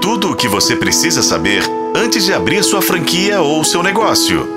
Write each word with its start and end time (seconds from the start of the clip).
Tudo 0.00 0.30
o 0.30 0.34
que 0.34 0.48
você 0.48 0.74
precisa 0.74 1.22
saber 1.22 1.62
antes 1.94 2.24
de 2.24 2.32
abrir 2.32 2.64
sua 2.64 2.80
franquia 2.80 3.42
ou 3.42 3.62
seu 3.62 3.82
negócio. 3.82 4.48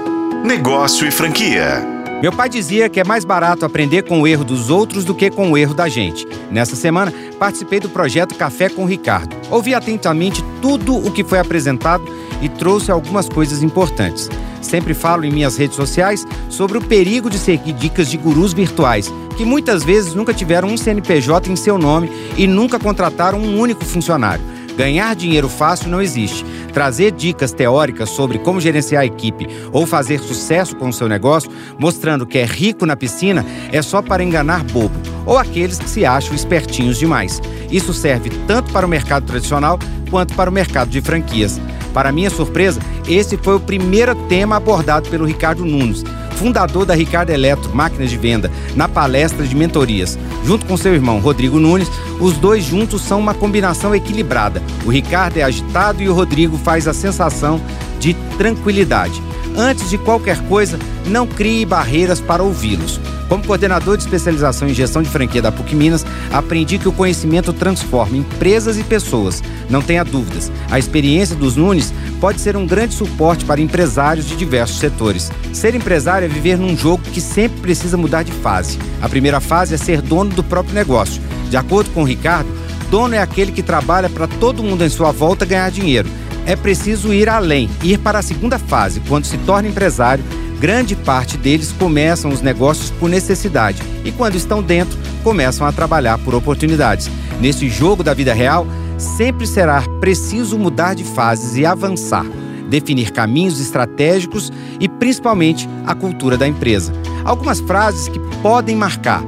Negócio 0.42 1.06
e 1.06 1.12
franquia. 1.12 1.86
Meu 2.22 2.32
pai 2.32 2.48
dizia 2.48 2.88
que 2.88 2.98
é 2.98 3.04
mais 3.04 3.26
barato 3.26 3.66
aprender 3.66 4.04
com 4.04 4.22
o 4.22 4.28
erro 4.28 4.46
dos 4.46 4.70
outros 4.70 5.04
do 5.04 5.14
que 5.14 5.30
com 5.30 5.52
o 5.52 5.58
erro 5.58 5.74
da 5.74 5.90
gente. 5.90 6.26
Nessa 6.50 6.78
semana, 6.78 7.14
participei 7.38 7.82
do 7.82 7.90
projeto 7.90 8.36
Café 8.36 8.70
com 8.70 8.86
Ricardo. 8.86 9.36
Ouvi 9.52 9.76
atentamente 9.76 10.42
tudo 10.62 10.96
o 10.96 11.12
que 11.12 11.26
foi 11.26 11.40
apresentado 11.40 12.06
e 12.42 12.48
trouxe 12.48 12.90
algumas 12.90 13.28
coisas 13.28 13.62
importantes. 13.62 14.30
Sempre 14.62 14.94
falo 14.94 15.26
em 15.26 15.32
minhas 15.32 15.58
redes 15.58 15.76
sociais 15.76 16.26
sobre 16.50 16.78
o 16.78 16.82
perigo 16.82 17.30
de 17.30 17.38
seguir 17.38 17.74
dicas 17.74 18.10
de 18.10 18.16
gurus 18.16 18.54
virtuais, 18.54 19.12
que 19.36 19.44
muitas 19.44 19.84
vezes 19.84 20.14
nunca 20.14 20.34
tiveram 20.34 20.70
um 20.70 20.78
CNPJ 20.78 21.52
em 21.52 21.58
seu 21.58 21.78
nome 21.78 22.10
e 22.38 22.48
nunca 22.48 22.80
contrataram 22.80 23.40
um 23.40 23.60
único 23.60 23.84
funcionário. 23.84 24.54
Ganhar 24.76 25.16
dinheiro 25.16 25.48
fácil 25.48 25.90
não 25.90 26.02
existe. 26.02 26.44
Trazer 26.74 27.12
dicas 27.12 27.52
teóricas 27.52 28.10
sobre 28.10 28.40
como 28.40 28.60
gerenciar 28.60 29.04
a 29.04 29.06
equipe 29.06 29.48
ou 29.72 29.86
fazer 29.86 30.20
sucesso 30.20 30.76
com 30.76 30.90
o 30.90 30.94
seu 30.94 31.08
negócio, 31.08 31.52
mostrando 31.78 32.26
que 32.26 32.40
é 32.40 32.46
rico 32.46 32.86
na 32.86 32.96
piscina, 32.96 33.46
é 33.72 33.82
só 33.82 34.02
para 34.02 34.24
enganar 34.24 34.64
bobo 34.64 34.96
ou 35.26 35.38
aqueles 35.38 35.80
que 35.80 35.90
se 35.90 36.06
acham 36.06 36.36
espertinhos 36.36 36.98
demais. 36.98 37.42
Isso 37.72 37.94
serve 37.94 38.30
tanto 38.48 38.72
para 38.72 38.86
o 38.86 38.90
mercado 38.90 39.26
tradicional 39.26 39.80
quanto 40.10 40.34
para 40.34 40.50
o 40.50 40.54
mercado 40.54 40.90
de 40.90 41.02
franquias. 41.02 41.60
Para 41.94 42.12
minha 42.12 42.30
surpresa, 42.30 42.82
esse 43.08 43.38
foi 43.38 43.56
o 43.56 43.60
primeiro 43.60 44.16
tema 44.28 44.56
abordado 44.56 45.10
pelo 45.10 45.26
Ricardo 45.26 45.64
Nunes, 45.64 46.04
fundador 46.36 46.86
da 46.86 46.96
Ricardo 46.96 47.30
Eletro 47.30 47.74
Máquinas 47.74 48.10
de 48.10 48.18
Venda, 48.18 48.52
na 48.76 48.90
palestra 48.90 49.46
de 49.46 49.56
mentorias. 49.56 50.18
Junto 50.44 50.66
com 50.66 50.76
seu 50.76 50.94
irmão 50.94 51.20
Rodrigo 51.20 51.60
Nunes, 51.60 51.90
os 52.20 52.34
dois 52.38 52.64
juntos 52.64 53.02
são 53.02 53.20
uma 53.20 53.34
combinação 53.34 53.94
equilibrada. 53.94 54.62
O 54.86 54.90
Ricardo 54.90 55.38
é 55.38 55.44
agitado 55.44 56.02
e 56.02 56.10
o 56.10 56.14
Rodrigo 56.14 56.58
faz 56.58 56.88
a 56.88 56.94
sensação 56.94 57.62
de 58.04 58.14
tranquilidade. 58.38 59.24
Antes 59.56 59.90
de 59.90 59.98
qualquer 59.98 60.38
coisa, 60.50 60.78
não 61.08 61.26
crie 61.26 61.66
barreiras 61.66 62.20
para 62.20 62.44
ouvi-los. 62.44 63.00
Como 63.30 63.46
coordenador 63.46 63.96
de 63.96 64.04
especialização 64.04 64.68
em 64.68 64.74
gestão 64.74 65.02
de 65.02 65.10
franquia 65.10 65.42
da 65.42 65.54
PUC 65.54 65.74
Minas, 65.74 66.06
aprendi 66.32 66.78
que 66.78 66.90
o 66.90 66.92
conhecimento 66.92 67.54
transforma 67.54 68.18
empresas 68.18 68.78
e 68.78 68.84
pessoas. 68.84 69.42
Não 69.70 69.82
tenha 69.82 70.04
dúvidas, 70.04 70.52
a 70.70 70.78
experiência 70.78 71.34
dos 71.34 71.56
Nunes 71.56 71.94
pode 72.20 72.42
ser 72.42 72.58
um 72.58 72.68
grande 72.68 72.94
suporte 72.94 73.46
para 73.46 73.62
empresários 73.62 74.28
de 74.28 74.36
diversos 74.36 74.80
setores. 74.80 75.32
Ser 75.54 75.74
empresário 75.74 76.26
é 76.26 76.28
viver 76.28 76.58
num 76.58 76.76
jogo 76.76 77.04
que 77.14 77.22
sempre 77.22 77.62
precisa 77.62 77.96
mudar 77.96 78.24
de 78.24 78.34
fase. 78.34 78.78
A 79.02 79.08
primeira 79.08 79.40
fase 79.40 79.74
é 79.74 79.78
ser 79.78 80.02
dono 80.02 80.32
do 80.32 80.44
próprio 80.44 80.76
negócio. 80.76 81.22
De 81.50 81.56
acordo 81.56 81.90
com 81.92 82.02
o 82.02 82.06
Ricardo, 82.06 82.50
dono 82.92 83.16
é 83.16 83.20
aquele 83.20 83.54
que 83.54 83.64
trabalha 83.64 84.10
para 84.10 84.28
todo 84.28 84.62
mundo 84.62 84.84
em 84.84 84.90
sua 84.90 85.12
volta 85.12 85.46
ganhar 85.46 85.72
dinheiro. 85.72 86.10
É 86.46 86.56
preciso 86.56 87.14
ir 87.14 87.30
além, 87.30 87.70
ir 87.84 87.98
para 88.00 88.20
a 88.20 88.24
segunda 88.24 88.60
fase, 88.60 89.02
quando 89.08 89.26
se 89.26 89.38
torna 89.40 89.70
empresário 89.70 90.24
grande 90.64 90.96
parte 90.96 91.38
deles 91.38 91.74
começam 91.78 92.32
os 92.32 92.42
negócios 92.42 92.90
por 92.90 93.10
necessidade 93.10 93.84
e, 94.06 94.14
quando 94.14 94.36
estão 94.36 94.64
dentro, 94.64 94.98
começam 95.22 95.68
a 95.68 95.74
trabalhar 95.74 96.18
por 96.20 96.34
oportunidades. 96.34 97.12
Nesse 97.42 97.68
jogo 97.68 98.02
da 98.02 98.14
vida 98.14 98.34
real, 98.34 98.66
sempre 98.98 99.46
será 99.46 99.82
preciso 100.00 100.58
mudar 100.58 100.94
de 100.94 101.04
fases 101.04 101.58
e 101.58 101.66
avançar, 101.66 102.26
definir 102.70 103.12
caminhos 103.12 103.60
estratégicos 103.60 104.54
e, 104.80 104.88
principalmente, 104.88 105.68
a 105.86 105.94
cultura 105.94 106.38
da 106.38 106.48
empresa. 106.48 106.94
Algumas 107.26 107.60
frases 107.60 108.08
que 108.08 108.20
podem 108.42 108.74
marcar. 108.74 109.22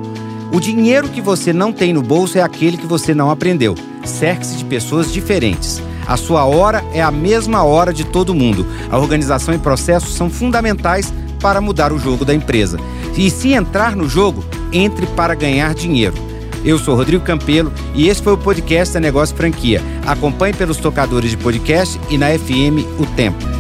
O 0.54 0.60
dinheiro 0.62 1.10
que 1.10 1.20
você 1.20 1.52
não 1.52 1.74
tem 1.74 1.92
no 1.92 2.02
bolso 2.02 2.38
é 2.38 2.42
aquele 2.42 2.78
que 2.78 2.88
você 2.88 3.14
não 3.14 3.30
aprendeu. 3.30 3.76
Cerque-se 4.06 4.56
de 4.56 4.64
pessoas 4.64 5.12
diferentes. 5.12 5.84
A 6.08 6.18
sua 6.18 6.46
hora 6.46 6.84
é 6.94 7.02
a 7.02 7.12
mesma 7.12 7.64
hora 7.64 7.94
de 7.94 8.04
todo 8.04 8.34
mundo. 8.34 8.66
A 8.92 8.98
organização 8.98 9.54
e 9.54 9.58
processos 9.58 10.14
são 10.14 10.30
fundamentais 10.30 11.14
para 11.42 11.62
mudar 11.62 11.92
o 11.92 12.00
jogo 12.00 12.24
da 12.26 12.34
empresa. 12.34 12.78
E 13.18 13.30
se 13.30 13.54
entrar 13.54 13.96
no 13.96 14.10
jogo, 14.10 14.44
entre 14.72 15.06
para 15.08 15.36
ganhar 15.36 15.74
dinheiro. 15.74 16.16
Eu 16.64 16.80
sou 16.80 16.96
Rodrigo 16.96 17.24
Campelo 17.24 17.72
e 17.94 18.10
esse 18.10 18.22
foi 18.22 18.34
o 18.34 18.38
podcast 18.38 18.94
da 18.94 19.00
Negócio 19.00 19.36
Franquia. 19.36 19.82
Acompanhe 20.06 20.54
pelos 20.54 20.78
tocadores 20.78 21.32
de 21.32 21.38
podcast 21.38 22.00
e 22.10 22.18
na 22.18 22.28
FM 22.28 22.84
O 23.00 23.06
Tempo. 23.16 23.55